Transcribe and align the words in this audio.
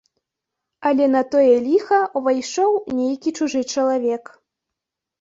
Але 0.89 1.05
на 1.17 1.21
тое 1.35 1.53
ліха 1.67 2.01
ўвайшоў 2.17 2.83
нейкі 3.03 3.37
чужы 3.37 3.65
чалавек. 3.73 4.37